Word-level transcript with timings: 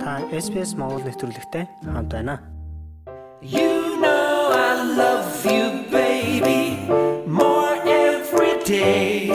Та 0.00 0.24
SBS 0.32 0.72
Монгол 0.80 1.04
нэвтрүүлэгтэй 1.04 1.64
хамт 1.84 2.08
байна. 2.08 2.40
You 3.44 4.00
know 4.00 4.48
I 4.48 4.72
love 4.96 5.44
you 5.44 5.84
baby 5.92 6.88
more 7.28 7.76
every 7.84 8.56
day. 8.64 9.28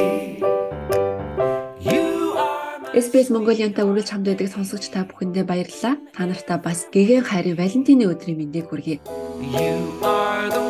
SBS 2.95 3.29
Mongolianтай 3.29 3.85
үргэлж 3.85 4.09
хамт 4.09 4.25
байдаг 4.25 4.49
сонсогч 4.49 4.89
та 4.89 5.05
бүхэндээ 5.05 5.45
баярлалаа. 5.45 6.01
Та 6.17 6.25
нартай 6.25 6.57
бас 6.57 6.89
гэгэн 6.89 7.23
хайрын 7.29 7.59
Валентины 7.61 8.09
өдрийн 8.09 8.39
мэндийг 8.41 8.65
хүргэе. 8.71 8.97
you 9.53 10.01
are 10.01 10.49
the 10.49 10.64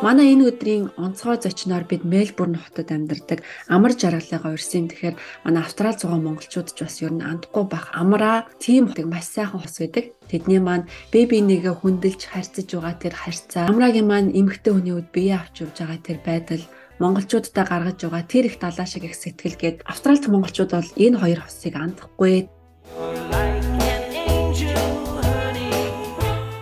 Манай 0.00 0.32
энэ 0.32 0.48
өдрийн 0.48 0.96
онцгой 0.96 1.36
зочноор 1.36 1.84
бид 1.84 2.08
Мельбурн 2.08 2.56
хотод 2.56 2.88
амьдардаг 2.88 3.44
амар 3.68 3.92
жаргалыгаа 3.92 4.56
урьсан. 4.56 4.88
Тэгэхээр 4.88 5.16
манай 5.44 5.60
Австрал 5.60 5.92
зугаа 5.92 6.16
монголчууд 6.16 6.72
ч 6.72 6.88
бас 6.88 7.04
ер 7.04 7.12
нь 7.12 7.20
андахгүй 7.20 7.68
бах 7.68 7.92
амраа 7.92 8.48
тийм 8.56 8.88
хотыг 8.88 9.04
маш 9.12 9.28
сайхан 9.28 9.60
хос 9.60 9.76
байдаг. 9.76 10.16
Тэдний 10.24 10.56
маань 10.56 10.88
беби 11.12 11.44
нэгэ 11.44 11.84
хүндэлж 11.84 12.32
харьцаж 12.32 12.64
байгаа 12.72 12.96
тэр 12.96 13.12
харьцаа. 13.12 13.68
Амрагийн 13.68 14.08
маань 14.08 14.32
эмэгтэй 14.32 14.72
хүний 14.72 14.96
үед 14.96 15.12
бие 15.12 15.36
авч 15.36 15.68
явж 15.68 15.76
байгаа 15.84 16.00
тэр 16.00 16.18
байдал 16.24 16.64
монголчуудтай 16.96 17.64
гаргаж 17.68 18.00
байгаа 18.00 18.24
тэр 18.24 18.44
их 18.48 18.56
далаа 18.56 18.88
шиг 18.88 19.04
их 19.04 19.12
сэтгэл 19.20 19.60
гээд 19.60 19.84
Австралид 19.84 20.24
монголчууд 20.32 20.80
бол 20.80 20.90
энэ 20.96 21.20
хоёр 21.20 21.40
хосыг 21.44 21.76
андахгүй. 21.76 22.48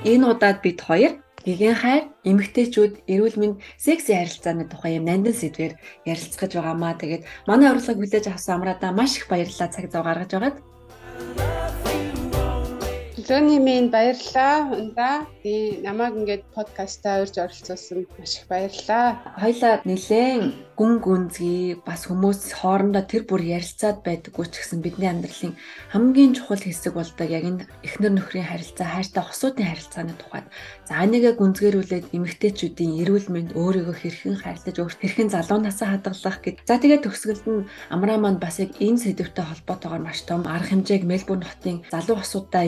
Энэ 0.02 0.26
удаад 0.26 0.58
бид 0.58 0.82
хоёр 0.82 1.22
гэгэн 1.48 1.76
хайр, 1.80 2.04
эмэгтэйчүүд, 2.28 3.08
эрүүл 3.08 3.36
мэнд, 3.40 3.56
секси 3.80 4.12
харилцааны 4.12 4.68
тухай 4.68 5.00
юм 5.00 5.08
нандин 5.08 5.32
сэдвээр 5.32 5.80
ярилцгаж 6.04 6.52
байгаамаа. 6.52 7.00
Тэгээд 7.00 7.24
манай 7.48 7.72
урилгыг 7.72 7.96
хүлээж 7.96 8.26
авсан 8.28 8.60
амраадаа 8.60 8.92
маш 8.92 9.16
их 9.16 9.32
баярлалаа 9.32 9.72
цаг 9.72 9.88
зав 9.88 10.04
гаргаж 10.04 10.30
байгаад. 10.36 10.56
Лөний 13.28 13.58
минь 13.58 13.90
баярлаа. 13.90 14.72
Унда. 14.72 15.26
Тий 15.42 15.84
намайг 15.84 16.16
ингээд 16.16 16.44
подкастаа 16.56 17.20
урьж 17.20 17.36
оролцуулсан 17.36 18.08
маш 18.16 18.40
их 18.40 18.48
баярлаа. 18.48 19.20
Хоёлаа 19.36 19.84
нэлээд 19.84 20.68
гүн 20.78 21.02
гүнзгий 21.02 21.82
бас 21.82 22.06
хүмүүс 22.06 22.54
хоорондоо 22.62 23.02
тэр 23.02 23.26
бүр 23.26 23.42
ярилцаад 23.42 24.06
байдаггүй 24.06 24.46
ч 24.46 24.62
гэсэн 24.62 24.78
бидний 24.78 25.10
амьдралын 25.10 25.58
хамгийн 25.90 26.38
чухал 26.38 26.62
хэсэг 26.62 26.94
болдог 26.94 27.26
яг 27.26 27.44
энэ 27.50 27.66
эхнэр 27.82 28.14
нөхрийн 28.14 28.46
харилцаа, 28.46 28.86
хайртай 28.86 29.22
хосуудын 29.26 29.66
харилцааны 29.66 30.14
тухайд. 30.14 30.46
За 30.86 31.02
нэгэ 31.02 31.34
гүнзгэрүүлээд 31.34 32.14
эмэгтэйчүүдийн 32.14 32.94
эрүүл 33.02 33.26
мэнд 33.26 33.50
өөрийгөө 33.58 33.96
хэрхэн 33.98 34.38
хайрлаж, 34.38 34.76
өөрт 34.78 35.02
хэрхэн 35.02 35.34
залуу 35.34 35.58
насаа 35.58 35.98
хадгалах 35.98 36.38
гэд. 36.46 36.62
За 36.62 36.78
тэгээд 36.78 37.04
төгсгөлд 37.10 37.44
нь 37.50 37.66
амраа 37.90 38.22
маань 38.22 38.38
бас 38.38 38.62
яг 38.62 38.78
энэ 38.78 39.02
сэдвтэй 39.02 39.44
холбоотойгоор 39.50 40.02
маш 40.06 40.22
том 40.30 40.46
арга 40.46 40.78
хэмжээг 40.78 41.02
Мельбурн 41.02 41.42
хотын 41.42 41.82
залуу 41.90 42.22
хосуудаа 42.22 42.62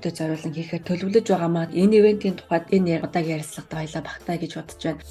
эмэгтэйчүүдэд 0.00 0.16
зориулан 0.16 0.54
хийхээр 0.56 0.84
төлөвлөж 0.88 1.26
байгаамаа 1.28 1.66
энэ 1.76 1.96
ивентийн 2.00 2.36
тухайд 2.40 2.66
энэ 2.72 3.04
удааг 3.04 3.26
ярилцлагад 3.36 3.76
хоёлаа 3.76 4.02
багтаа 4.08 4.36
гэж 4.40 4.52
бодож 4.56 4.80
байна. 4.80 5.04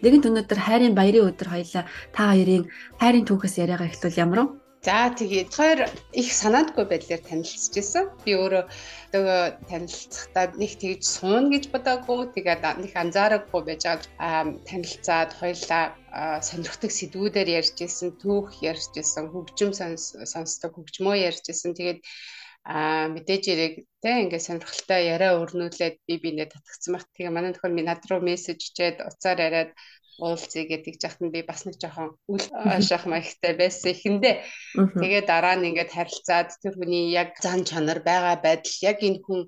Нэгэнт 0.00 0.28
өнөөдөр 0.28 0.60
хайрын 0.64 0.94
баярын 0.96 1.28
өдөр 1.28 1.48
хоёлаа 1.52 1.84
та 2.16 2.22
хоёрын 2.32 2.64
хайрын 3.00 3.28
түүхээс 3.28 3.56
яриагаа 3.60 3.88
эхлүүл 3.92 4.22
ямар 4.24 4.40
вэ? 4.40 4.46
За 4.80 5.12
тэгээд 5.12 5.50
хоёр 5.52 5.78
их 6.16 6.28
санаандгүй 6.32 6.84
байдлаар 6.88 7.20
танилцчихсан. 7.28 8.04
Би 8.24 8.32
өөрөө 8.32 8.64
нөгөө 9.12 9.40
танилцахдаа 9.68 10.56
нэг 10.56 10.72
тэгж 10.80 11.02
суун 11.04 11.52
гэж 11.52 11.68
бодоагүй. 11.68 12.32
Тэгээд 12.32 12.64
нэг 12.80 12.92
анзаараагүй 12.96 13.60
байж 13.68 13.82
байгаа 13.84 14.08
аа, 14.24 14.48
танилцаад 14.64 15.30
хоёлаа 15.36 15.84
аа, 16.16 16.40
сонирхдаг 16.40 16.88
сэдвүүдээр 16.96 17.48
ярьж 17.60 17.76
исэн, 17.84 18.16
түүх 18.16 18.56
ярьж 18.64 18.96
исэн, 18.96 19.28
хөгжим 19.28 19.76
сонс- 19.76 20.16
сонсдог 20.24 20.72
хөгжмөө 20.72 21.28
ярьж 21.28 21.44
исэн. 21.52 21.76
Тэгээд 21.76 22.00
а 22.64 23.08
мэдээж 23.14 23.44
яриг 23.52 23.74
те 24.02 24.10
ингээд 24.22 24.46
сонирхолтой 24.46 25.00
яриа 25.14 25.40
өрнүүлээд 25.40 25.96
би 26.06 26.14
бинээ 26.24 26.48
татгцсан 26.52 26.92
баг. 26.94 27.04
Тэгээ 27.16 27.32
манай 27.32 27.52
төхөр 27.56 27.72
минь 27.72 27.88
над 27.88 28.04
руу 28.08 28.20
мессеж 28.20 28.60
ичээд 28.60 28.96
уцаар 29.08 29.38
яриад 29.48 29.70
уулзъя 30.20 30.64
гэдэг 30.68 30.94
жахт 31.00 31.20
нь 31.24 31.32
би 31.34 31.40
бас 31.50 31.64
нэг 31.64 31.76
жоохон 31.80 32.08
үл 32.32 32.44
шах 32.88 33.04
маягтай 33.08 33.52
байсан 33.56 33.92
ихэндээ. 33.96 34.34
Тэгээ 35.00 35.22
дараа 35.24 35.56
нь 35.56 35.68
ингээд 35.72 35.94
харилцаад 35.96 36.48
тэр 36.60 36.74
хүний 36.76 37.04
яг 37.20 37.30
зан 37.44 37.64
чанар 37.68 38.00
байгаа 38.04 38.36
байдал 38.44 38.76
яг 38.90 38.98
энэ 39.08 39.20
хүн 39.24 39.40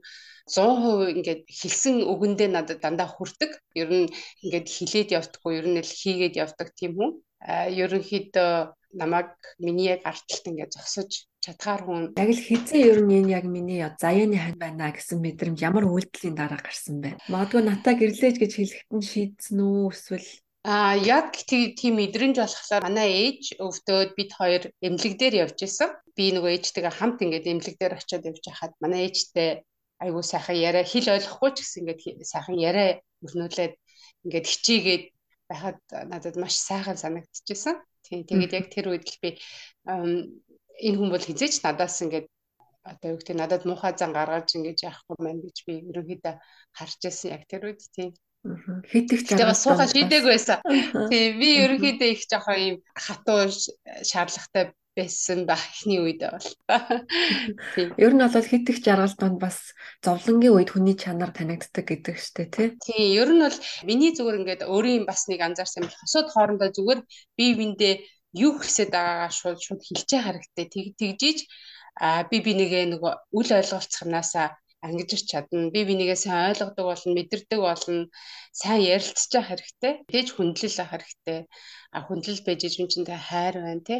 100% 0.49 1.12
ингээд 1.17 1.43
хэлсэн 1.61 1.97
үгэндээ 2.12 2.49
надад 2.53 2.81
дандаа 2.81 3.09
хүрдэг. 3.12 3.53
Ер 3.77 3.91
нь 3.93 4.09
ингээд 4.45 4.67
хилээд 4.75 5.09
явдаггүй, 5.19 5.53
ер 5.61 5.67
нь 5.69 5.81
л 5.84 5.93
хийгээд 6.01 6.34
явдаг 6.45 6.69
тийм 6.78 6.93
хүн. 6.97 7.11
А 7.45 7.69
ерөнхийдөө 7.69 8.53
намайг 9.01 9.31
миний 9.65 9.89
яг 9.95 10.01
арталт 10.11 10.45
ингээд 10.51 10.75
зогсож 10.77 11.11
чадхаар 11.44 11.82
хүн 11.82 12.03
Яг 12.14 12.30
л 12.30 12.42
хизээ 12.47 12.82
ер 12.91 12.98
нь 13.03 13.14
энэ 13.19 13.34
яг 13.38 13.44
миний 13.50 13.82
заяаны 13.98 14.38
хань 14.38 14.58
байна 14.62 14.94
гэсэн 14.94 15.19
мэдрэмж 15.19 15.58
ямар 15.58 15.84
үйлдэлийн 15.91 16.38
дараа 16.38 16.62
гарсан 16.62 17.03
бэ? 17.03 17.19
Магадгүй 17.26 17.62
натаа 17.66 17.94
гэрлээж 17.98 18.36
гэж 18.38 18.53
хэлэхэд 18.54 18.91
нь 18.94 19.08
шийдсэн 19.10 19.58
үү 19.58 19.91
эсвэл 19.91 20.28
А 20.62 20.94
яг 20.94 21.34
тий- 21.34 21.75
тийм 21.75 21.98
мэдрэмж 21.98 22.38
болохоор 22.38 22.86
манай 22.86 23.10
ээж 23.26 23.58
өвдөөд 23.58 24.10
бид 24.14 24.30
хоёр 24.38 24.62
эмнэлэг 24.78 25.14
дээр 25.19 25.34
явж 25.42 25.58
исэн. 25.66 25.91
Би 26.14 26.30
нөгөө 26.30 26.54
ээжтэйгээ 26.54 26.94
хамт 26.94 27.19
ингээд 27.19 27.50
эмнэлэг 27.50 27.76
дээр 27.82 27.98
очиод 27.98 28.22
явж 28.30 28.42
байхад 28.47 28.72
манай 28.78 29.10
ээжтэй 29.10 29.66
айгуу 29.98 30.22
сайхан 30.22 30.54
яриа 30.54 30.86
хэл 30.86 31.10
ойлгохгүй 31.19 31.50
ч 31.50 31.59
гэсэн 31.66 31.80
ингээд 31.82 32.22
сайхан 32.22 32.56
яриа 32.62 33.03
өрнүүлээд 33.26 33.74
ингээд 34.22 34.47
хичээгээд 34.47 35.04
байхад 35.50 35.78
надад 36.06 36.36
маш 36.38 36.54
сайхан 36.54 36.94
санагдчихсан. 36.94 37.82
Тийм 38.06 38.22
тэгээд 38.22 38.53
яг 38.54 38.66
тэр 38.70 38.86
үед 38.94 39.03
л 39.10 39.19
би 39.19 39.30
энэ 40.81 40.97
хүн 40.99 41.10
бол 41.12 41.25
хизээч 41.27 41.60
надаас 41.62 42.00
ингээд 42.03 42.27
одоо 42.83 43.09
юу 43.15 43.19
гэдэг 43.19 43.37
надад 43.38 43.62
муухай 43.69 43.94
зан 43.94 44.12
гаргаж 44.16 44.49
ингэж 44.59 44.78
яахгүй 44.88 45.16
маань 45.22 45.43
гэж 45.44 45.56
би 45.66 45.75
ерөнхийдөө 45.91 46.34
харж 46.75 46.99
байсан 47.05 47.28
яг 47.37 47.43
тэр 47.47 47.62
үед 47.71 47.83
тийм. 47.94 48.10
хэд 48.91 49.09
их 49.15 49.22
Тэгээ 49.22 49.47
бас 49.47 49.62
сууха 49.62 49.87
шийдээгүй 49.87 50.33
байсан. 50.34 50.59
Тийм 51.10 51.38
би 51.38 51.49
ерөнхийдөө 51.62 52.09
их 52.10 52.22
жоохон 52.27 52.59
юм 52.59 52.77
хатуу 52.99 53.47
ш- 53.55 53.71
шаардлагатай 54.03 54.75
байсан 54.99 55.47
байх 55.47 55.62
ихний 55.72 56.03
үедээ 56.03 56.31
бол. 56.34 56.49
Тийм. 57.78 57.89
Ер 57.97 58.12
нь 58.12 58.21
бол 58.21 58.34
хэд 58.50 58.66
их 58.66 58.78
жаргал 58.83 59.15
донд 59.15 59.39
бас 59.39 59.72
зовлонгийн 60.04 60.53
үед 60.59 60.75
хүний 60.75 60.99
чанар 60.99 61.31
танигддаг 61.31 61.87
гэдэг 61.87 62.16
штэ 62.19 62.50
тий. 62.50 62.69
Тийм 62.83 63.09
ер 63.15 63.31
нь 63.31 63.41
бол 63.47 63.59
миний 63.89 64.10
зүгээр 64.10 64.39
ингээд 64.43 64.62
өөрийн 64.69 65.06
бас 65.06 65.31
нэг 65.31 65.41
анзаарсан 65.41 65.87
юм 65.87 65.94
хосууд 66.03 66.28
хоорондоо 66.34 66.69
зүгээр 66.77 67.00
бие 67.39 67.53
биендээ 67.56 67.94
юу 68.47 68.53
хийсэд 68.60 68.91
байгаагаа 68.94 69.31
шууд 69.38 69.59
шууд 69.66 69.81
хэлжээ 69.84 70.20
харагдтыг 70.25 70.69
тэг 70.75 70.87
тэгжиж 71.00 71.38
а 72.06 72.25
би 72.31 72.37
бинийгээ 72.47 72.84
нөгөө 72.93 73.12
үл 73.38 73.48
ойлголцохнаасаа 73.59 74.48
ангижирч 74.87 75.26
чадна. 75.31 75.70
Би 75.75 75.81
бинийгээ 75.88 76.19
сайн 76.25 76.50
ойлгодог 76.50 76.87
болно, 76.91 77.10
мэдэрдэг 77.15 77.60
болно, 77.69 78.10
сайн 78.60 78.81
ярилцчих 78.94 79.44
хэрэгтэй. 79.47 79.92
Тэгж 80.10 80.28
хүндлэл 80.32 80.78
авах 80.82 80.92
хэрэгтэй. 81.04 81.41
А 81.97 81.98
хүндлэл 82.06 82.42
байж 82.47 82.60
ижим 82.66 82.87
чинь 82.91 83.06
тэ 83.09 83.15
хайр 83.28 83.54
байна 83.62 83.82
те. 83.88 83.97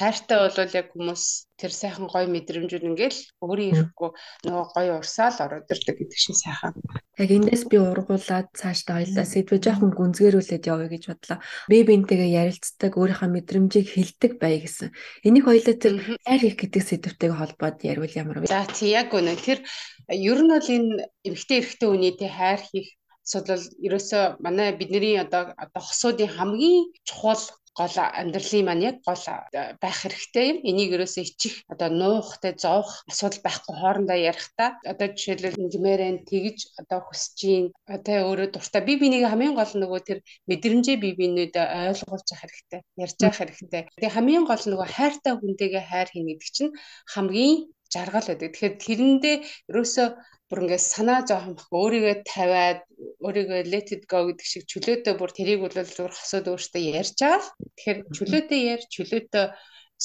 Хайртай 0.00 0.38
бол 0.40 0.56
яг 0.80 0.86
хүмүүс 0.96 1.24
тэр 1.60 1.72
сайхан 1.76 2.08
гой 2.08 2.24
мэдрэмжүүд 2.24 2.88
ингээл 2.88 3.20
өөрийн 3.44 3.72
ирэхгүй 3.92 4.10
нөгөө 4.48 4.64
гой 4.72 4.86
урсаал 4.96 5.36
ороод 5.44 5.68
ирдэг 5.68 5.96
гэдэг 6.00 6.16
шиг 6.16 6.36
сайхан. 6.40 6.72
Яг 7.20 7.28
эндээс 7.28 7.68
би 7.68 7.76
ургуулад 7.76 8.48
цаашдаа 8.56 9.04
хоёлаа 9.04 9.26
сэдвээ 9.28 9.60
жоохон 9.60 9.92
гүнзгэрүүлээд 9.92 10.64
явъя 10.72 10.88
гэж 10.88 11.04
бодлоо. 11.04 11.38
Би 11.68 11.84
бинтэйгээ 11.84 12.32
ярилцдаг, 12.32 12.96
өөрийнхөө 12.96 13.28
мэдрэмжийг 13.28 13.86
хэлдэг 13.92 14.32
бай 14.40 14.64
гэсэн. 14.64 14.88
Энийг 15.20 15.44
хоёлаа 15.44 15.76
тэр 15.76 15.94
хайр 16.00 16.42
их 16.48 16.56
гэдэг 16.56 16.80
сэдвтэйг 16.80 17.32
холбоод 17.36 17.84
ярил 17.84 18.16
ямар 18.16 18.40
вэ? 18.40 18.48
За 18.48 18.64
тий 18.72 18.96
яг 18.96 19.12
үнэ 19.12 19.36
тэр 19.36 19.60
ер 20.08 20.40
нь 20.40 20.48
бол 20.48 20.64
энэ 20.64 21.12
эмгтэй 21.28 21.60
эрэгтэй 21.60 21.88
үнийтэй 21.92 22.30
хайр 22.32 22.64
хийх 22.64 22.96
асуудал 23.30 23.62
ерөөсөө 23.86 24.24
манай 24.42 24.72
бидний 24.74 25.14
одоо 25.20 25.54
одоо 25.64 25.82
хосуудын 25.84 26.34
хамгийн 26.36 26.90
чухал 27.06 27.42
гол 27.80 27.96
амьдралын 28.20 28.64
маань 28.66 28.84
яг 28.90 28.96
гол 29.08 29.24
а, 29.32 29.48
байх 29.82 29.96
хэрэгтэй 30.04 30.44
юм. 30.52 30.58
Энийг 30.68 30.90
ерөөсөө 30.96 31.24
ичих 31.24 31.54
одоо 31.72 31.88
нуухтай 31.88 32.52
зовх 32.64 32.92
асуудал 33.10 33.40
байхгүй 33.46 33.74
хоорондоо 33.80 34.18
ярихдаа 34.30 34.70
одоо 34.92 35.08
жишээлбэл 35.16 35.62
ингэмээрэн 35.64 36.18
тэгж 36.28 36.58
одоо 36.80 37.00
хүсэж 37.08 37.36
гин 37.40 37.64
одоо 37.88 38.16
өөрөө 38.28 38.48
дуртай 38.52 38.82
би 38.84 38.94
бинийг 39.00 39.24
хамгийн 39.28 39.56
гол 39.56 39.72
нөгөө 39.80 40.00
тэр 40.08 40.18
мэдрэмжээ 40.50 40.96
би 41.00 41.08
бинийдээ 41.20 41.66
ойлгуулж 41.90 42.26
явах 42.28 42.44
хэрэгтэй. 42.44 42.80
Ярьж 43.00 43.16
явах 43.24 43.38
хэрэгтэй. 43.40 43.82
Тэгээ 43.96 44.14
хамгийн 44.16 44.44
гол 44.44 44.64
нөгөө 44.68 44.88
хайртай 44.96 45.32
хүнтэйгээ 45.40 45.84
хайр 45.88 46.08
хийнэ 46.12 46.32
гэдэг 46.36 46.50
чинь 46.56 46.72
хамгийн 47.14 47.56
жаргал 47.94 48.26
байдаг. 48.28 48.50
Тэгэхээр 48.50 48.74
тэрэндээ 48.84 49.36
ерөөсөө 49.70 50.08
бүр 50.48 50.62
ингээд 50.62 50.84
санаа 50.94 51.20
зовхомх 51.30 51.64
өөрийгөө 51.70 52.16
тавиад 52.26 52.80
өөрийгөө 53.26 53.60
let 53.72 53.88
it 53.94 54.04
go 54.10 54.18
гэдэг 54.26 54.46
шиг 54.50 54.64
чөлөөтэй 54.72 55.14
бүр 55.16 55.30
тэрийг 55.30 55.60
бол 55.62 55.74
зүгээр 55.74 56.14
хосоод 56.18 56.46
өөртөө 56.50 56.82
ярьж 56.98 57.18
л. 57.22 57.46
Тэгэхээр 57.78 57.98
чөлөөтэй 58.16 58.60
яар, 58.72 58.82
чөлөөтэй 58.94 59.46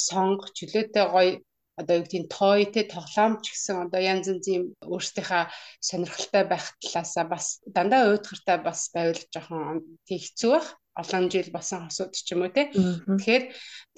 сонго, 0.05 0.45
чөлөөтэй 0.57 1.05
гоё 1.13 1.33
одоо 1.81 1.95
юу 1.97 2.03
гэдгийг 2.05 2.27
той 2.31 2.61
те 2.71 2.81
тоглоомч 2.95 3.43
гэсэн 3.51 3.75
одоо 3.85 3.99
янз 3.99 4.25
янз 4.31 4.45
юм 4.47 4.63
өөрсдийнхаа 4.93 5.43
сонирхолтой 5.87 6.43
байх 6.47 6.65
талаасаа 6.79 7.25
бас 7.33 7.45
дандаа 7.75 8.01
уйдгартай 8.11 8.57
бас 8.67 8.79
байвал 8.95 9.21
жоохон 9.33 9.83
тий 10.07 10.19
хэцүү 10.23 10.51
бах. 10.55 10.67
Олон 10.95 11.27
жил 11.29 11.51
болсон 11.51 11.85
хосууд 11.85 12.15
ч 12.15 12.31
юм 12.31 12.47
уу 12.47 12.51
те. 12.55 12.71
Тэгэхээр 12.71 13.43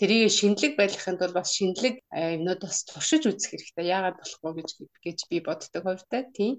тэрийг 0.02 0.34
шинэлэг 0.34 0.74
байлгахын 0.76 1.18
тулд 1.22 1.38
бас 1.38 1.54
шинэлэг 1.54 2.02
юмнууд 2.10 2.62
бас 2.66 2.84
туршиж 2.90 3.30
үзэх 3.30 3.54
хэрэгтэй. 3.54 3.86
Яагаад 3.86 4.18
болохгүй 4.18 4.52
гэж 4.58 4.70
гэж 5.06 5.20
би 5.30 5.38
боддог 5.46 5.84
хувьтай 5.86 6.26
тийм. 6.34 6.58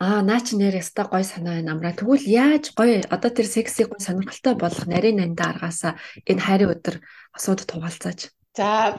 Аа 0.00 0.24
наа 0.24 0.40
чи 0.40 0.56
нэр 0.56 0.80
яста 0.80 1.04
гой 1.04 1.24
санаа 1.28 1.60
байна 1.60 1.76
амраа. 1.76 1.92
Тэгвэл 1.92 2.24
яаж 2.24 2.72
гой 2.72 3.04
одоо 3.04 3.30
тэр 3.30 3.46
сексийг 3.46 3.92
гой 3.92 4.00
сонирхолтой 4.00 4.54
болох 4.56 4.84
нарийн 4.88 5.20
нандаа 5.20 5.52
аргаасаа 5.52 6.00
энэ 6.24 6.40
хайрын 6.40 6.72
өдөр 6.72 6.96
асуудад 7.36 7.68
тугаалцаач. 7.68 8.32
За. 8.56 8.98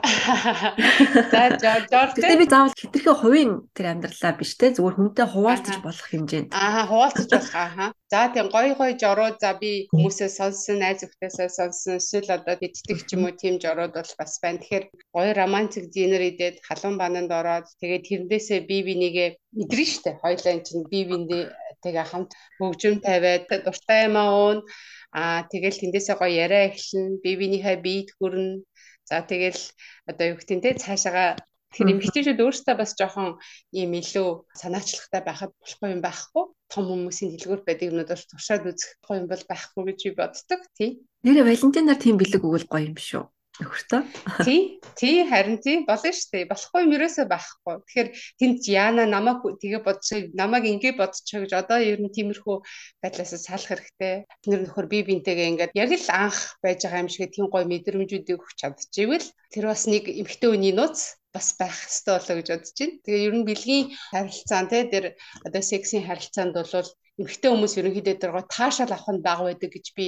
За 1.60 1.74
Жорж. 1.92 2.16
Гэтэ 2.16 2.40
би 2.40 2.48
заавал 2.48 2.72
хитрхи 2.72 3.12
хувийн 3.12 3.52
тэр 3.76 3.92
амьдралаа 3.92 4.40
биш 4.40 4.56
те 4.56 4.72
зүгээр 4.72 4.96
хүнтэй 4.96 5.28
хуваалцаж 5.28 5.84
болох 5.84 6.08
хэмжээнд. 6.08 6.56
Аа 6.56 6.88
хуваалцаж 6.88 7.28
болох 7.28 7.56
аа. 7.60 7.92
За 8.08 8.32
тийм 8.32 8.48
гой 8.48 8.72
гой 8.80 8.96
жороо 8.96 9.36
за 9.36 9.52
би 9.60 9.92
хүмүүсээ 9.92 10.32
сонссон, 10.32 10.80
найз 10.80 11.04
өхтөөсөө 11.04 11.50
сонссон, 11.52 12.00
эсвэл 12.00 12.32
одоо 12.32 12.56
диддэг 12.56 12.98
ч 13.04 13.10
юм 13.12 13.28
уу 13.28 13.36
тийм 13.36 13.60
жороод 13.60 13.92
бол 13.92 14.12
бас 14.16 14.40
байна. 14.40 14.64
Тэгэхээр 14.64 14.86
гоё 15.12 15.32
романтик 15.36 15.86
динер 15.92 16.24
идээд 16.32 16.64
халуун 16.64 16.96
бананд 16.96 17.32
ороод 17.36 17.68
тэгээд 17.84 18.08
тэрнээсээ 18.08 18.60
би 18.72 18.78
бинийгээ 18.88 19.30
мэдрэн 19.60 19.90
штэ. 19.92 20.12
Хоёлаа 20.24 20.54
эн 20.56 20.64
чинь 20.64 20.88
би 20.88 21.04
биндээ 21.04 21.52
тэгээ 21.84 22.08
хамт 22.08 22.32
хөгжим 22.56 23.04
тавиад 23.04 23.52
дуртай 23.52 24.08
юм 24.08 24.16
аа. 24.16 24.64
Аа 25.12 25.44
тэгэл 25.52 25.76
тэндээсээ 25.76 26.16
гоё 26.16 26.32
яриа 26.32 26.72
эхлэн, 26.72 27.20
би 27.20 27.36
бинийхээ 27.36 27.78
бийд 27.84 28.16
хүрнэ 28.16 28.64
За 29.10 29.22
тэгэл 29.22 29.62
одоо 30.10 30.26
юу 30.32 30.38
гэх 30.38 30.52
юм 30.52 30.62
те 30.62 30.78
цаашаага 30.78 31.40
Тэгэхээр 31.72 31.92
эмэгтэйчүүд 31.96 32.44
өөрсдөө 32.44 32.76
бас 32.76 32.92
жоохон 33.00 33.40
ийм 33.72 33.96
илүү 33.96 34.30
санаачлахтай 34.60 35.24
байхад 35.24 35.56
болохгүй 35.56 35.90
юм 35.96 36.02
байхгүй. 36.04 36.44
Том 36.68 36.84
хүмүүсийн 36.84 37.32
дэлгүүр 37.32 37.64
байдаг 37.64 37.88
юмнууд 37.88 38.12
бас 38.12 38.28
туршаад 38.28 38.68
үзэхгүй 38.68 39.16
юм 39.24 39.28
бол 39.32 39.44
байхгүй 39.48 39.82
гэж 39.88 40.00
би 40.04 40.12
боддог 40.20 40.62
тий. 40.76 40.90
Нэрэ 41.24 41.48
Валентинаар 41.48 41.96
тийм 41.96 42.20
бэлэг 42.20 42.44
өгвөл 42.44 42.68
гоё 42.68 42.92
юм 42.92 43.00
шүү 43.00 43.24
нөхөртөө. 43.60 44.02
Тий, 44.48 44.80
тий 44.96 45.28
харин 45.28 45.60
тий 45.60 45.84
болно 45.84 46.12
шүү 46.16 46.32
дээ. 46.32 46.50
Болохгүй 46.52 46.86
юм 46.88 46.96
ерөөсөө 46.96 47.26
байхгүй. 47.28 47.76
Тэгэхээр 47.84 48.10
тэнд 48.40 48.60
яана 48.72 49.04
намайг 49.12 49.44
тэгээ 49.60 49.82
бодчих, 49.84 50.32
намайг 50.32 50.64
ингэ 50.72 50.96
бодчих 50.96 51.44
гэж 51.44 51.52
одоо 51.60 51.80
ер 51.84 52.00
нь 52.00 52.16
тиймэрхүү 52.16 52.56
байдлаас 53.04 53.36
салах 53.36 53.68
хэрэгтэй. 53.68 54.24
Нэр 54.48 54.62
нөхөр 54.64 54.88
би 54.88 55.04
бинтэйгээ 55.04 55.52
ингээд 55.52 55.76
яг 55.76 55.92
л 55.92 56.08
анх 56.16 56.40
байж 56.64 56.80
байгаа 56.88 57.04
юм 57.04 57.12
шиг 57.12 57.28
тийм 57.36 57.52
гой 57.52 57.68
мэдрэмжүүдийг 57.68 58.40
өгч 58.40 58.56
чадчихвэл 58.64 59.28
тэр 59.52 59.66
бас 59.68 59.84
нэг 59.84 60.08
эмхтэй 60.08 60.50
үний 60.56 60.72
нууц 60.72 61.20
бас 61.36 61.56
байх 61.60 61.76
хэрэгтэй 61.76 62.14
болоо 62.16 62.36
гэж 62.40 62.48
бодож 62.52 62.72
байна. 62.80 63.00
Тэгээ 63.04 63.26
ер 63.28 63.36
нь 63.36 63.48
бэлгийн 63.48 63.86
харилцаан 64.16 64.68
тий 64.72 64.84
тэр 64.88 65.06
одоо 65.48 65.62
сексийн 65.64 66.08
харилцаанд 66.08 66.56
бол 66.56 66.88
эмэгтэй 67.22 67.50
хүмүүс 67.54 67.74
ерөнхийдөө 67.78 68.16
тэргоо 68.18 68.44
таашаал 68.50 68.92
авах 68.92 69.10
нь 69.14 69.22
бага 69.22 69.44
байдаг 69.48 69.70
гэж 69.70 69.86
би 69.94 70.06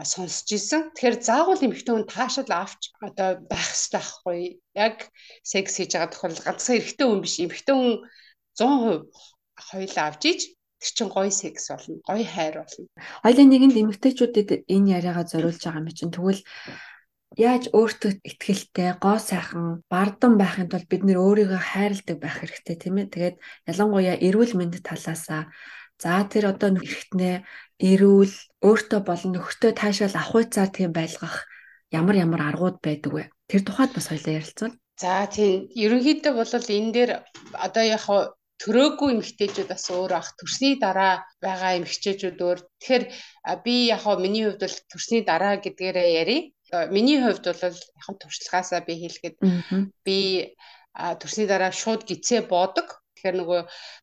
сонсч 0.00 0.48
ирсэн. 0.56 0.96
Тэгэхээр 0.96 1.16
заавал 1.20 1.60
эмэгтэй 1.60 1.92
хүн 1.92 2.08
таашаал 2.08 2.52
авч 2.64 2.82
одоо 3.04 3.44
байх 3.44 3.68
хэрэгтэй 3.68 4.00
байхгүй. 4.00 4.40
Яг 4.74 4.96
секс 5.44 5.76
хийж 5.76 5.92
байгаа 5.92 6.10
тохиолдолд 6.10 6.46
ганцхан 6.48 6.76
эрэгтэй 6.80 7.06
хүн 7.06 7.20
биш 7.22 7.36
эмэгтэй 7.44 7.74
хүн 7.76 7.92
100% 8.56 9.12
хоёулаа 9.68 10.06
авч 10.08 10.22
иж 10.32 10.40
тэр 10.80 10.92
чин 10.96 11.08
гоё 11.12 11.30
секс 11.30 11.68
болно. 11.70 12.00
Гоё 12.08 12.24
хайр 12.24 12.54
болно. 12.60 12.86
Хоёлын 13.24 13.48
нэгэнд 13.52 13.80
эмэгтэйчүүдэд 13.82 14.50
энэ 14.74 14.90
яриагаа 14.98 15.24
зориулж 15.28 15.60
байгаа 15.62 15.80
юм 15.80 15.88
чинь 15.94 16.14
тэгвэл 16.14 16.42
яаж 17.34 17.70
өөртөө 17.74 18.22
ихтгэлтэй, 18.22 18.94
гоо 19.02 19.18
сайхан, 19.18 19.82
бардан 19.90 20.38
байхын 20.38 20.70
тулд 20.70 20.86
бид 20.86 21.02
нэр 21.02 21.18
өөрийгөө 21.18 21.60
хайрладаг 21.60 22.18
байх 22.22 22.36
хэрэгтэй 22.38 22.76
тийм 22.78 22.96
ээ. 23.02 23.10
Тэгээд 23.10 23.36
ялангуяа 23.70 24.16
эрүүл 24.22 24.54
мэнд 24.54 24.78
талаасаа 24.86 25.50
За 26.02 26.22
тэр 26.26 26.52
одоо 26.52 26.74
эргэтнээ 26.74 27.36
эрүүл 27.90 28.34
өөртөө 28.66 29.00
болон 29.06 29.30
нөхөртөө 29.34 29.72
таашаал 29.78 30.16
авахуйцаар 30.18 30.70
тийм 30.74 30.90
байлгах 30.94 31.46
ямар 31.90 32.16
ямар 32.24 32.42
аргууд 32.50 32.78
байдаг 32.82 33.12
вэ? 33.14 33.24
Тэр 33.50 33.62
тухайд 33.64 33.92
бас 33.94 34.10
хоёлаа 34.10 34.34
ярилцвал. 34.38 34.74
За 35.02 35.26
тийм 35.26 35.70
ерөнхийдөө 35.84 36.32
бол 36.38 36.50
энэ 36.78 36.94
дээр 36.96 37.10
одоо 37.66 37.84
яг 37.96 38.04
төрөөгүй 38.62 39.08
эмэгтэйчүүд 39.14 39.68
бас 39.70 39.84
өөр 39.90 40.12
ах 40.14 40.28
төрсний 40.38 40.74
дараа 40.78 41.26
байгаа 41.42 41.76
эмэгтэйчүүд 41.78 42.38
өөр. 42.38 42.58
Тэгэхээр 42.78 43.04
би 43.66 43.74
яг 43.94 44.02
миний 44.24 44.44
хувьд 44.46 44.62
бол 44.62 44.76
төрсний 44.90 45.22
дараа 45.26 45.54
гэдгээрээ 45.58 46.10
ярив. 46.22 46.42
Миний 46.94 47.18
хувьд 47.20 47.44
бол 47.44 47.62
яг 47.66 47.74
туршлагаасаа 48.22 48.80
би 48.86 48.94
хэлэхэд 49.02 49.36
би 50.06 50.18
төрсний 50.94 51.46
дараа 51.50 51.72
шууд 51.74 52.06
гизээ 52.06 52.46
боодог 52.46 53.03
Тэгэхээр 53.24 53.40
нөгөө 53.40 53.60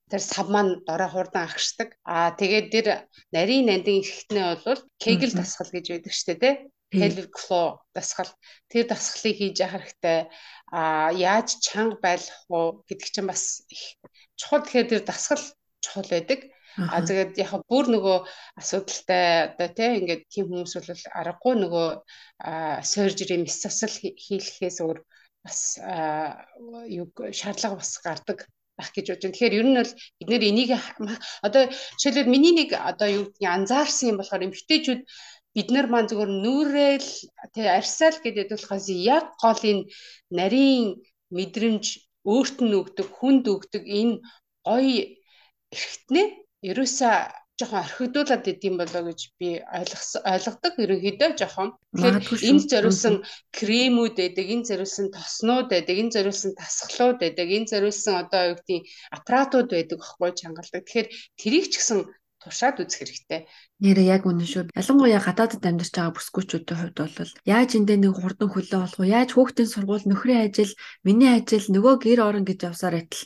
тэр 0.10 0.22
сав 0.26 0.50
маань 0.50 0.82
дорой 0.82 1.10
хурдан 1.14 1.46
агшдаг. 1.46 1.94
Аа 2.02 2.34
тэгээд 2.34 2.68
тэр 2.74 2.88
нарийн 3.30 3.70
нандин 3.70 4.02
ихтнээ 4.02 4.66
бол 4.66 4.82
кегл 4.98 5.30
дасгал 5.38 5.70
гэж 5.70 5.86
байдаг 5.94 6.14
штэ 6.18 6.34
тий. 6.42 6.54
Pelvic 6.90 7.38
floor 7.38 7.86
дасгал. 7.94 8.34
Тэр 8.66 8.90
дасгалыг 8.90 9.38
хийж 9.38 9.62
явах 9.62 9.86
хэрэгтэй. 9.86 10.20
Аа 10.74 11.14
яаж 11.14 11.62
чанга 11.62 12.02
байлах 12.02 12.40
вэ 12.50 12.82
гэдэг 12.90 13.10
чинь 13.14 13.30
бас 13.30 13.62
их 13.70 14.02
чухал. 14.34 14.66
Тэгэхээр 14.66 14.90
тэр 14.90 15.02
дасгал 15.06 15.44
чухал 15.86 16.10
байдаг. 16.10 16.40
А 16.82 17.06
тэгээд 17.06 17.38
яг 17.38 17.62
бүр 17.70 17.94
нөгөө 17.94 18.18
асуудалтай 18.58 19.54
одоо 19.54 19.70
тий 19.70 20.02
ингээд 20.02 20.24
тийм 20.34 20.50
хүмүүс 20.50 20.74
бол 20.82 20.90
аргагүй 21.14 21.56
нөгөө 21.62 21.88
surgery 22.90 23.38
мэс 23.38 23.62
засал 23.62 23.94
хийхээс 24.02 24.82
өөр 24.82 24.98
бас 25.46 25.78
юу 26.98 27.06
шаардлага 27.12 27.76
бас 27.82 27.92
гардаг 28.02 28.48
байх 28.82 28.90
гэж 28.92 29.06
бодож 29.14 29.24
байна. 29.24 29.36
Тэгэхээр 29.38 29.58
ер 29.62 29.68
нь 29.70 29.78
бол 29.78 29.94
бид 30.18 30.30
нэр 30.34 30.44
энийг 30.50 30.72
одоо 31.46 31.64
жишээлбэл 32.02 32.34
миний 32.34 32.54
нэг 32.58 32.70
одоо 32.74 33.10
юу 33.18 33.24
гэдгийг 33.30 33.54
анзаарсан 33.56 34.10
юм 34.12 34.18
болохоор 34.18 34.46
эмгтээчүүд 34.50 35.02
бид 35.56 35.68
нар 35.72 35.88
маань 35.92 36.10
зөвхөн 36.10 36.34
нүрэл 36.44 37.10
тий 37.54 37.68
арьсаал 37.78 38.18
гэдэг 38.24 38.48
болохоос 38.52 38.88
яг 38.90 39.26
гол 39.44 39.62
энэ 39.72 39.84
нарийн 40.38 40.86
мэдрэмж 41.36 41.86
өөрт 42.34 42.58
нь 42.66 42.78
өгдөг 42.80 43.08
хүнд 43.18 43.46
өгдөг 43.54 43.84
энэ 44.00 44.16
гоё 44.68 45.04
эрхтнээ 45.76 46.28
ерөөсөө 46.70 47.16
жоохон 47.62 47.86
орхигдуулаад 47.86 48.46
идэм 48.50 48.76
болоо 48.82 49.04
гэж 49.08 49.20
би 49.40 49.50
ойлгосон 49.62 50.22
ойлгодог 50.34 50.74
ерөнхийдөө 50.84 51.30
жоохон. 51.38 51.70
Тэгэхээр 51.94 52.18
энэ 52.50 52.70
зориулсан 52.72 53.16
кремүүд 53.54 54.16
байдаг, 54.18 54.48
энэ 54.50 54.68
зориулсан 54.70 55.06
тоснууд 55.14 55.68
байдаг, 55.70 55.96
энэ 56.02 56.14
зориулсан 56.16 56.52
тасгалууд 56.58 57.18
байдаг, 57.22 57.48
энэ 57.48 57.70
зориулсан 57.72 58.16
одоо 58.24 58.42
юу 58.50 58.58
гэдгийг 58.58 58.84
аппаратууд 59.18 59.70
байдаг 59.70 59.98
байхгүй 60.02 60.32
чангалдаг. 60.42 60.82
Тэгэхээр 60.84 61.08
тэрийг 61.40 61.66
ч 61.70 61.74
гэсэн 61.78 62.00
туршаад 62.42 62.82
үзэх 62.82 63.06
хэрэгтэй. 63.06 63.46
Нэрээ 63.86 64.08
яг 64.18 64.26
үнэн 64.26 64.50
шүү. 64.50 64.74
Ялангуяа 64.74 65.22
гадаадд 65.22 65.62
амьдарч 65.62 65.94
байгаа 65.94 66.18
бүсгүүчүүдийн 66.18 66.80
хувьд 66.82 66.98
бол 66.98 67.34
яаж 67.46 67.70
эндээ 67.78 67.98
нэг 68.02 68.18
хурдан 68.18 68.50
хөлөө 68.50 68.80
болох 68.82 68.98
вэ? 68.98 69.14
Яаж 69.14 69.30
хүүхдийн 69.38 69.70
сургууль, 69.70 70.10
нөхрийн 70.10 70.50
ажил, 70.50 70.74
миний 71.06 71.30
ажил, 71.38 71.70
нөгөө 71.70 71.94
гэр 72.02 72.20
орон 72.26 72.46
гэж 72.50 72.74
явсаар 72.74 72.98
байтал 72.98 73.24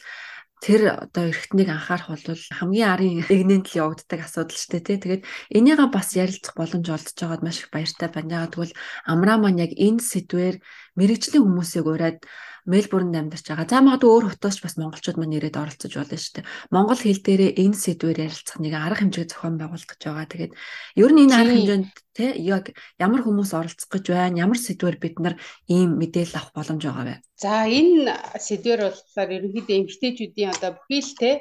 тэр 0.64 0.82
одоо 1.04 1.30
эргэтнийг 1.30 1.70
анхаарах 1.70 2.16
бол 2.16 2.42
хамгийн 2.60 2.90
арын 2.90 3.16
эгнэнд 3.28 3.66
л 3.70 3.80
явагддаг 3.84 4.20
асуудал 4.24 4.56
шүү 4.56 4.72
дээ 4.80 4.84
тий. 4.88 4.98
Тэгээд 5.04 5.24
энийгээ 5.52 5.90
бас 5.92 6.10
ярилцах 6.16 6.56
боломж 6.56 6.88
олдож 6.88 7.16
байгаад 7.20 7.44
маш 7.44 7.58
их 7.62 7.70
баяртай 7.70 8.10
байна. 8.10 8.48
Тэгвэл 8.48 8.74
амраа 9.04 9.38
маань 9.38 9.62
яг 9.62 9.72
энэ 9.76 10.00
сэдвээр 10.00 10.56
мэрэгжлийн 10.96 11.44
хүмүүсийг 11.44 11.86
ураад 11.86 12.20
Мельбурнд 12.66 13.14
амьдарч 13.14 13.46
байгаа. 13.46 13.70
За 13.70 13.78
магадгүй 13.86 14.10
өөр 14.10 14.26
хотоос 14.34 14.58
ч 14.58 14.62
бас 14.66 14.74
монголчууд 14.82 15.22
маань 15.22 15.38
ирээд 15.38 15.62
оролцож 15.62 15.94
болно 15.94 16.18
шүү 16.18 16.34
дээ. 16.42 16.50
Монгол 16.74 16.98
хэл 16.98 17.22
дээрээ 17.22 17.52
энэ 17.62 17.78
сэдвээр 17.78 18.20
ярилцах 18.26 18.58
нэг 18.58 18.74
арга 18.74 19.06
хэмжээ 19.06 19.26
зохион 19.30 19.62
байгуулах 19.62 19.86
гэж 19.86 20.02
байгаа. 20.02 20.26
Тэгээд 20.26 20.54
ер 20.98 21.12
нь 21.14 21.22
энэ 21.30 21.36
арга 21.38 21.54
хэмжээнд 21.54 21.94
те 22.18 22.32
яг 22.56 22.72
ямар 22.96 23.22
хүмүүс 23.24 23.52
оролцох 23.60 23.92
гэж 23.92 24.06
байна? 24.16 24.42
Ямар 24.46 24.60
сэдвээр 24.60 24.98
бид 25.04 25.16
нар 25.20 25.36
ийм 25.68 26.00
мэдээлэл 26.00 26.40
авах 26.40 26.56
боломж 26.56 26.82
байгаа 26.88 27.06
вэ? 27.06 27.16
За 27.44 27.68
энэ 27.68 28.16
сэдвэр 28.48 28.82
болохоор 28.88 29.30
ерөнхийдөө 29.38 29.76
эмгтээчүүдийн 29.76 30.54
одоо 30.56 30.72
бүхий 30.80 31.04
л 31.04 31.14
те 31.20 31.32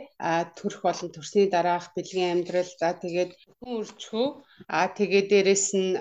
төрөх 0.59 0.83
болон 0.83 1.09
төрсний 1.15 1.47
дараах 1.47 1.95
бэлгийн 1.95 2.43
амьдрал 2.43 2.71
за 2.81 2.99
тэгээд 2.99 3.31
хүн 3.63 3.71
өрчхөө 3.79 4.29
а 4.67 4.91
тэгээд 4.99 5.27
дээрэс 5.31 5.67
нь 5.79 5.95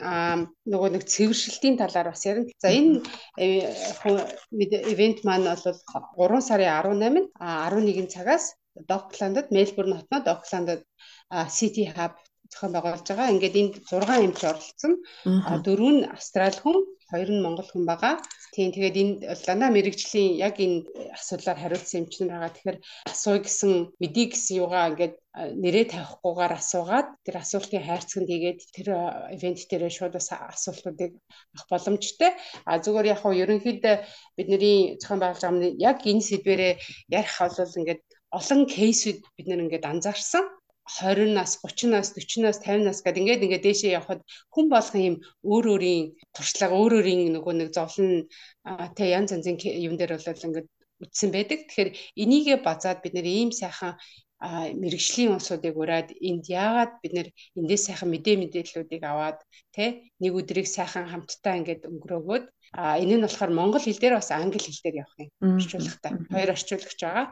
нөгөө 0.71 0.89
нэг 0.97 1.03
цэвэршилтийн 1.13 1.77
талаар 1.77 2.09
бас 2.09 2.25
ярина. 2.25 2.49
За 2.57 2.69
энэ 2.73 3.05
ивент 4.93 5.19
маань 5.27 5.45
бол 5.53 6.41
3 6.41 6.49
сарын 6.49 6.73
18-нд 6.73 7.29
11 7.37 8.09
цагаас 8.09 8.45
Докландд 8.91 9.47
Мельбурн 9.55 9.93
хотноо 9.97 10.21
Докландд 10.25 10.81
City 11.57 11.85
Hub 11.95 12.13
зохион 12.53 12.73
байгуулж 12.77 13.07
байгаа. 13.09 13.33
Ингээд 13.33 13.59
энд 13.61 13.73
6 13.89 14.25
эмч 14.25 14.39
оролцсон. 14.45 14.93
Дөрөв 15.65 15.91
нь 15.93 16.07
австрали 16.15 16.59
хүн, 16.61 16.77
хоёр 17.09 17.29
нь 17.33 17.43
монгол 17.43 17.69
хүн 17.69 17.85
байгаа. 17.89 18.15
Тийм 18.53 18.69
тэгээд 18.69 18.95
энэ 19.01 19.13
дандаа 19.45 19.73
мэрэгжлийн 19.73 20.37
яг 20.37 20.61
энэ 20.61 20.85
асуудлаар 21.17 21.57
хариулсан 21.57 22.05
эмч 22.05 22.13
нар 22.21 22.29
байгаа. 22.45 22.53
Тэгэхээр 22.53 22.77
асууя 23.09 23.41
гэсэн 23.41 23.71
мэдээ 24.01 24.25
гэсэн 24.29 24.55
юугаа 24.61 24.89
ингээд 24.93 25.15
нэрээ 25.33 25.85
тавихгүйгээр 25.89 26.53
асуугаад 26.61 27.07
тэр 27.25 27.35
асуултын 27.41 27.81
хайрцагт 27.81 28.29
хийгээд 28.29 28.59
тэр 28.77 28.87
ивент 29.33 29.59
дээр 29.65 29.83
шууд 29.89 30.13
асуултуудыг 30.21 31.11
авах 31.57 31.67
боломжтой. 31.73 32.31
А 32.69 32.77
зүгээр 32.77 33.11
яг 33.13 33.19
хөө 33.25 33.41
ерөнхийдөө 33.41 33.95
бидний 34.37 35.01
зохион 35.01 35.21
байгуулж 35.21 35.41
байгаа 35.41 35.73
яг 35.89 35.97
энэ 36.05 36.27
сэдвэрээ 36.29 36.73
ярих 37.17 37.35
бол 37.41 37.77
ингээд 37.81 38.01
олон 38.37 38.61
кейсүүд 38.69 39.19
бид 39.37 39.47
нэр 39.49 39.63
ингээд 39.65 39.89
анзаарсан. 39.89 40.45
20 40.85 41.33
нас, 41.33 41.59
30 41.63 41.89
нас, 41.89 42.13
40 42.13 42.43
нас, 42.43 42.57
50 42.59 42.83
нас 42.83 42.99
гэдэг 43.01 43.21
ингээд 43.23 43.43
ингээд 43.45 43.65
дээшээ 43.65 43.95
явхад 43.99 44.21
хүн 44.53 44.67
болгон 44.67 45.01
юм 45.09 45.15
өөр 45.47 45.65
өөрийн 45.73 46.05
туршлага, 46.35 46.75
өөр 46.75 46.93
өөрийн 46.99 47.31
нөгөө 47.35 47.53
нэг 47.55 47.69
зовлон 47.71 48.27
тэ 48.97 49.03
янз 49.15 49.31
янзын 49.31 49.55
юм 49.59 49.95
дээр 49.95 50.19
бол 50.19 50.47
ингээд 50.47 50.67
үтсэн 51.03 51.29
байдаг. 51.31 51.59
Тэгэхээр 51.67 51.91
энийгээ 52.23 52.57
базаад 52.67 52.99
бид 53.03 53.13
нэр 53.15 53.27
ийм 53.27 53.51
сайхан 53.55 53.95
мэрэгжлийн 54.43 55.39
усуудыг 55.39 55.75
ураад 55.79 56.11
энд 56.19 56.51
яагаад 56.51 56.99
бид 56.99 57.13
нэр 57.15 57.27
эндээс 57.55 57.83
сайхан 57.87 58.11
мэдээ 58.11 58.35
мэдээллүүдийг 58.43 59.03
аваад 59.07 59.39
тэ 59.71 60.11
нэг 60.19 60.31
өдрийг 60.35 60.67
сайхан 60.67 61.07
хамтдаа 61.07 61.55
ингээд 61.63 61.87
өнгөрөөгөөд 61.87 62.45
А 62.73 62.97
энэ 62.97 63.15
нь 63.21 63.25
болохоор 63.25 63.51
монгол 63.53 63.85
хэл 63.85 64.01
дээр 64.01 64.17
бас 64.17 64.33
англи 64.33 64.57
хэл 64.57 64.81
дээр 64.81 65.05
явах 65.05 65.17
юм 65.21 65.29
орчуулагтай. 65.61 66.11
Хоёр 66.33 66.49
орчуулагч 66.57 66.99
байгаа. 67.05 67.27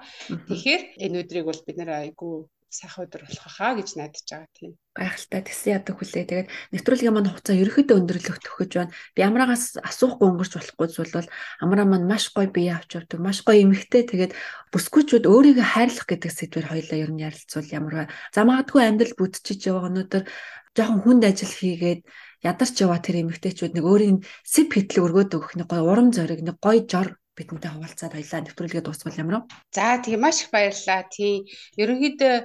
Тэгэхээр 0.47 0.81
энэ 1.01 1.19
өдрийг 1.25 1.45
бол 1.49 1.61
бид 1.65 1.77
нэр 1.81 1.91
айгүй 1.97 2.35
сайхан 2.71 3.05
өдөр 3.05 3.27
болох 3.27 3.47
хаа 3.51 3.75
гэж 3.75 3.89
найдаж 3.99 4.23
байгаа 4.31 4.51
тийм. 4.55 4.71
Гайхалтай 4.95 5.41
тэгсэн 5.43 5.71
ядаг 5.75 5.95
хүлээ. 5.99 6.25
Тэгээд 6.31 6.49
нэвтрүүлгийн 6.71 7.13
маань 7.15 7.29
хугацаа 7.29 7.55
ерөөхдөө 7.59 7.99
өндөрлөх 7.99 8.39
төгөж 8.39 8.71
байна. 8.79 8.95
Би 9.15 9.21
амраагаас 9.27 9.65
асуухгүй 9.83 10.27
өнгөрч 10.31 10.53
болохгүй 10.55 10.87
зүйл 10.87 11.13
бол 11.19 11.27
амраа 11.59 11.87
маань 11.87 12.07
маш 12.07 12.31
гоё 12.31 12.47
бие 12.47 12.71
авч 12.71 12.95
явдаг. 12.95 13.19
Маш 13.19 13.43
гоё 13.43 13.59
эмэгтэй. 13.59 14.07
Тэгээд 14.07 14.33
бүсгүүчүүд 14.71 15.25
өөрийгөө 15.27 15.67
хайрлах 15.67 16.07
гэдэг 16.07 16.31
сэдвээр 16.31 16.67
хоёлаа 16.71 16.97
ер 17.03 17.11
нь 17.11 17.23
ярилцвал 17.27 17.67
ямар 17.75 17.93
вэ? 17.95 18.05
За 18.31 18.47
магадгүй 18.47 18.81
амьдрал 18.87 19.15
бүтчихэж 19.19 19.61
яваа 19.67 19.91
өнөөдөр 19.91 20.23
жоохон 20.71 20.99
хүнд 21.03 21.23
ажил 21.27 21.51
хийгээд 21.51 22.01
ядарч 22.47 22.75
яваа 22.79 22.99
тэр 23.03 23.27
эмэгтэйчүүд 23.27 23.75
нэг 23.75 23.85
өөрийн 23.85 24.17
сэп 24.47 24.69
хэтлэг 24.79 25.03
өргөөд 25.03 25.35
өгөх 25.35 25.53
нэг 25.59 25.67
гоё 25.67 25.83
урам 25.83 26.09
зориг 26.15 26.39
нэг 26.39 26.57
гоё 26.63 26.87
жор 26.87 27.19
бидэнтэй 27.35 27.71
хуваалцаад 27.71 28.13
хоёлаа 28.15 28.41
нэвтрүүлгээ 28.43 28.83
дуусгал 28.83 29.19
ямар 29.19 29.35
вэ? 29.43 29.47
За 29.75 29.99
тийм 30.03 30.19
маш 30.23 30.43
их 30.43 30.49
баярлалаа. 30.51 31.07
Тийм 31.11 31.47
ерөнхийдөө 31.79 32.35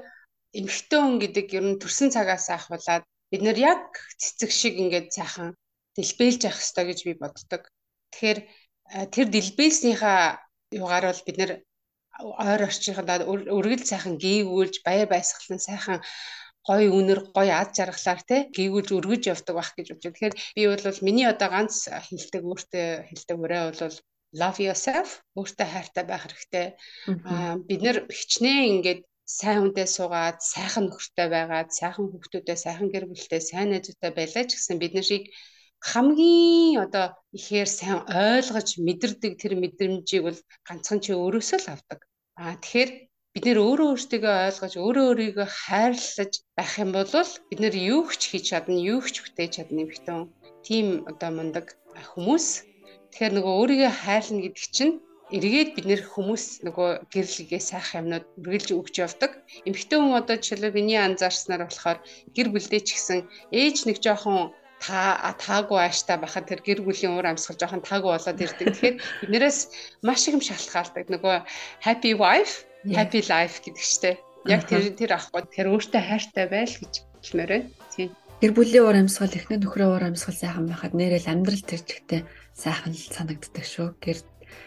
эмэгтэй 0.59 1.01
хүн 1.01 1.17
гэдэг 1.23 1.47
ер 1.59 1.65
нь 1.69 1.81
төрсэн 1.83 2.09
цагаас 2.15 2.47
ахвалаад 2.57 3.05
бид 3.31 3.43
нэр 3.45 3.59
яг 3.73 3.83
цэцэг 4.23 4.51
шиг 4.51 4.75
ингээд 4.83 5.09
сайхан 5.17 5.49
дэлбэлж 5.97 6.41
явах 6.49 6.61
хэрэгтэй 6.61 6.85
гэж 6.87 6.99
би 7.07 7.13
боддог. 7.21 7.63
Тэгэхээр 8.13 8.39
тэр 9.15 9.27
дэлбэлснийхаа 9.35 10.21
югаар 10.81 11.05
бол 11.09 11.23
бид 11.27 11.37
нэр 11.41 11.53
ойр 12.21 12.63
орчийнхандаа 12.69 13.29
өргөл 13.29 13.85
сайхан 13.85 14.15
гээгүүлж 14.23 14.75
баяр 14.87 15.09
баясгалан 15.11 15.61
сайхан 15.61 16.01
гой 16.67 16.89
үнэр 16.99 17.21
гой 17.37 17.49
ад 17.53 17.71
жаргалаар 17.77 18.21
те 18.27 18.37
гээгүүлж 18.57 18.91
өргөж 18.99 19.23
явдаг 19.33 19.55
байх 19.57 19.71
гэж 19.77 19.87
бодчих. 19.93 20.13
Тэгэхээр 20.13 20.35
би 20.57 20.63
бол 20.67 21.05
миний 21.07 21.27
одоо 21.29 21.49
ганц 21.55 21.75
хилдэг 21.87 22.43
өөртөө 22.43 22.89
хилдэг 23.09 23.37
өрөө 23.45 23.63
бол 23.81 23.97
love 24.41 24.59
yourself 24.67 25.23
өөртөө 25.39 25.67
хайртай 25.71 26.05
байх 26.09 26.23
хэрэгтэй. 26.27 26.67
Аа 27.31 27.55
бид 27.69 27.81
нэр 27.87 27.97
хичнээн 28.11 28.67
ингээд 28.73 29.01
сайн 29.27 29.59
хүнтэй 29.61 29.87
суугаад, 29.91 30.39
сайхан 30.39 30.87
нөхөртэй 30.87 31.29
байгаад, 31.35 31.69
сайхан 31.75 32.07
хүүхдүүдтэй, 32.09 32.57
сайхан 32.65 32.89
гэр 32.95 33.05
бүлтэй, 33.11 33.43
сайн 33.43 33.69
найзуудтай 33.75 34.11
байлаа 34.15 34.45
ч 34.47 34.55
гэсэн 34.55 34.79
бид 34.79 34.95
нар 34.95 35.07
шиг 35.11 35.25
хамгийн 35.83 36.79
одоо 36.85 37.07
ихээр 37.39 37.69
сайн 37.79 38.01
ойлгож 38.07 38.69
мэдэрдэг 38.87 39.33
тэр 39.43 39.53
мэдрэмжийг 39.63 40.23
бол 40.25 40.41
ганцхан 40.67 40.99
чи 41.05 41.11
өөрөөсөө 41.13 41.59
л 41.63 41.73
авдаг. 41.75 42.01
Аа 42.39 42.55
тэгэхээр 42.63 42.91
бид 43.35 43.45
нэр 43.47 43.59
өөрөө 43.67 43.89
өөртөө 43.93 44.33
ойлгож, 44.47 44.75
өөрөө 44.81 45.05
өөрийгөө 45.11 45.49
хайрлаж 45.63 46.33
байх 46.57 46.73
юм 46.81 46.91
бол 46.97 47.13
бид 47.51 47.61
нэр 47.61 47.75
юу 47.93 48.03
ч 48.21 48.23
хийж 48.31 48.45
чадна, 48.51 48.79
юу 48.93 49.01
ч 49.05 49.17
бүтээж 49.21 49.53
чадна 49.57 49.85
юм 49.85 49.91
хтэн. 49.93 50.21
Тим 50.67 50.87
одоо 51.11 51.31
мундаг 51.37 51.67
хүмүүс. 52.11 52.47
Тэгэхээр 53.11 53.33
нөгөө 53.37 53.55
өөрийгөө 53.61 53.93
хайрлна 54.03 54.41
гэдэг 54.45 54.65
чинь 54.77 54.95
эргээд 55.35 55.75
бид 55.75 55.87
нэр 55.91 56.03
хүмүүс 56.07 56.63
нөгөө 56.63 57.11
гэрлэгээ 57.11 57.63
сайхан 57.63 58.07
юмнууд 58.07 58.27
үргэлж 58.39 58.69
өгч 58.79 58.95
явдаг. 59.03 59.43
Эмэгтэй 59.67 59.99
хүн 59.99 60.15
одоо 60.15 60.37
жишээлбэл 60.39 60.79
миний 60.79 61.01
анзаарснаар 61.03 61.67
болохоор 61.67 61.99
гэр 62.31 62.49
бүлдээ 62.55 62.83
ч 62.87 62.89
гэсэн 62.95 63.27
ээж 63.51 63.77
нэг 63.91 63.99
жоохон 63.99 64.55
та 64.79 65.35
таагүй 65.43 65.83
ааштай 65.83 66.17
байхад 66.21 66.47
тэр 66.47 66.61
гэр 66.63 66.81
бүлийн 66.87 67.19
уур 67.19 67.27
амьсгал 67.27 67.59
жоохон 67.59 67.83
таагүй 67.83 68.13
болоод 68.15 68.39
ирдэг. 68.39 68.67
Тэгэхээр 68.71 68.97
биднээс 69.27 69.59
маш 70.07 70.23
их 70.31 70.39
юм 70.39 70.45
шалтгаалдаг. 70.47 71.11
Нөгөө 71.11 71.37
happy 71.83 72.13
wife, 72.15 72.69
happy 72.87 73.21
life 73.27 73.59
гэдэг 73.67 73.83
чтэй. 73.83 74.15
Яг 74.47 74.71
тэр 74.71 74.95
тэр 74.95 75.19
ахгүй 75.19 75.43
тэр 75.51 75.75
өөртөө 75.75 76.03
хайртай 76.07 76.47
байл 76.47 76.71
гэж 76.71 76.93
хэлмээр 77.25 77.51
байна. 77.51 77.71
Тийм. 77.91 78.11
Гэр 78.37 78.53
бүлийн 78.53 78.85
уур 78.85 79.01
амьсгал, 79.01 79.33
эхнэр 79.33 79.65
нөхрөө 79.65 79.89
уур 79.91 80.05
амьсгал 80.13 80.37
сайхан 80.37 80.69
байхад 80.69 80.93
нэрэл 80.93 81.25
амьдрал 81.25 81.65
тэр 81.65 81.83
чигтээ 81.83 82.21
сайхан 82.53 82.93
санагддаг 82.93 83.65
шүү. 83.65 83.97
Гэр 83.97 84.21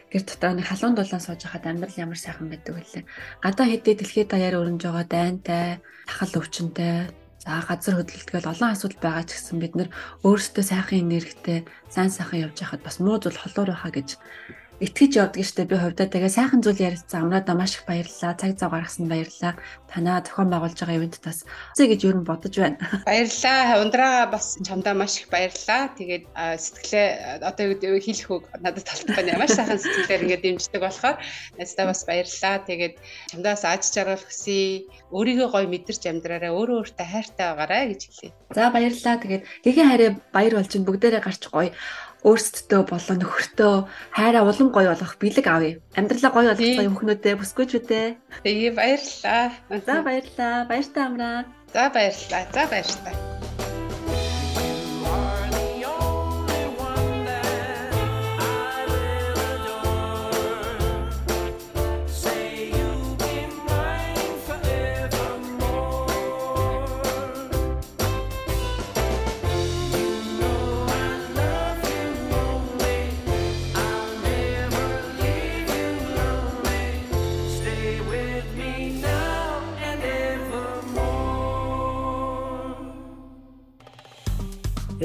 гэр 0.09 0.23
дотор 0.25 0.53
нэг 0.57 0.65
халуун 0.65 0.95
дулаан 0.97 1.21
сууж 1.21 1.41
хахад 1.45 1.69
амьдрал 1.69 2.01
ямар 2.01 2.17
сайхан 2.17 2.49
байдаг 2.49 2.73
вүлээ. 2.75 3.03
Гадаа 3.45 3.65
хэдий 3.69 3.95
дэлхийд 3.97 4.29
даяар 4.33 4.57
өрнж 4.57 4.81
байгаа 4.81 5.05
дайнтай, 5.05 5.79
тахал 6.09 6.41
өвчнөй, 6.41 7.13
за 7.39 7.63
газар 7.63 7.95
хөдлөлтгөл 7.97 8.51
олон 8.51 8.69
асуудал 8.73 8.99
байгаа 8.99 9.23
ч 9.23 9.37
гэсэн 9.37 9.57
бид 9.61 9.73
нар 9.77 9.89
өөрсдөө 10.27 10.63
сайхан 10.65 11.05
энергитэй, 11.05 11.63
сайн 11.93 12.11
сайхан 12.11 12.51
явж 12.51 12.57
байхад 12.59 12.81
бас 12.83 12.97
муу 12.99 13.21
зүйл 13.21 13.39
холуур 13.39 13.71
байхаа 13.71 13.93
гэж 13.95 14.09
итгэж 14.79 15.11
явдаг 15.19 15.43
штэ 15.43 15.67
би 15.67 15.75
хувьдаа 15.75 16.07
тэгээ 16.07 16.31
сайхан 16.31 16.63
зүйл 16.63 16.79
ярилцсан. 16.79 17.27
Амраадаа 17.27 17.55
маш 17.55 17.75
их 17.75 17.83
баярлалаа. 17.83 18.39
Цаг 18.39 18.55
зав 18.55 18.71
гаргасан 18.71 19.11
баярлалаа. 19.11 19.59
Танаа 19.91 20.23
зохион 20.23 20.47
байгуулж 20.47 20.79
байгаа 20.79 20.97
ивент 21.03 21.19
тас. 21.19 21.43
Зэ 21.75 21.91
гэж 21.91 21.99
юу 22.07 22.15
н 22.15 22.23
бодож 22.23 22.55
байна? 22.55 22.79
Баярлалаа. 23.09 23.83
Ундраа 23.83 24.31
бас 24.31 24.55
чамдаа 24.63 24.95
маш 24.95 25.19
их 25.19 25.27
баярлалаа. 25.27 25.91
Тэгээд 25.99 26.23
сэтгэлээ 26.31 27.07
одоо 27.43 27.65
юу 27.75 27.99
хэлэх 27.99 28.29
үг 28.31 28.43
надад 28.63 28.87
талтах 28.87 29.15
байна 29.19 29.35
маш 29.35 29.51
сайхан 29.59 29.83
сэтгэлээр 29.83 30.23
ингээд 30.23 30.43
дэмждэг 30.47 30.79
болохоор 30.79 31.17
надад 31.59 31.87
бас 31.91 32.01
баярлалаа. 32.07 32.55
Тэгээд 32.63 32.95
чамдаас 33.35 33.63
аж 33.67 33.83
жаргал 33.91 34.23
хүсье. 34.23 34.87
Өөрийгөө 35.11 35.47
гоё 35.51 35.67
мэдэрч 35.67 36.07
амьдраарай. 36.07 36.55
Өөрөө 36.55 36.87
өөртөө 36.87 37.03
хайртай 37.03 37.45
байгаарай 37.51 37.83
гэж 37.91 38.01
хэлье. 38.07 38.31
За 38.55 38.71
баярлалаа. 38.71 39.19
Тэгээд 39.19 39.43
гэхийн 39.65 39.89
хараа 39.91 40.11
баяр 40.31 40.53
болж 40.55 40.71
бүгдээрээ 40.71 41.19
гарч 41.19 41.43
гоё 41.51 41.75
өөрсдөө 42.27 42.81
болоо 42.91 43.15
нөхөртөө 43.15 43.73
хайраа 44.17 44.43
улам 44.43 44.69
гоё 44.75 44.91
болгох 44.91 45.15
бэлэг 45.21 45.45
авъя. 45.47 45.79
Амьдралаа 45.95 46.31
гоё 46.35 46.51
болгох 46.51 46.87
юм 46.89 46.95
хөнөөдөө 46.99 47.33
бүсгүйчүүдээ. 47.39 48.07
Тэгээ 48.43 48.71
баярлалаа. 48.75 49.45
За 49.87 49.95
баярлалаа. 50.03 50.55
Баяртай 50.67 51.03
амраа. 51.07 51.37
За 51.73 51.83
баярлалаа. 51.95 52.43
За 52.51 52.63
баярлалаа. 52.67 53.28